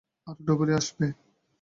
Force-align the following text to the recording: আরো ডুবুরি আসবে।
আরো 0.27 0.41
ডুবুরি 0.47 0.73
আসবে। 0.73 1.05